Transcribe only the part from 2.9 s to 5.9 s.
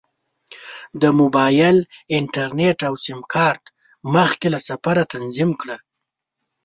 سیم کارت مخکې له سفره تنظیم کړه.